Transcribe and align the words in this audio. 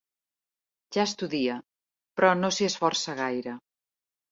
Ja 0.97 1.05
estudia, 1.09 1.59
però 2.17 2.33
no 2.41 2.51
s'hi 2.57 2.69
esforça 2.73 3.19
gaire. 3.23 3.57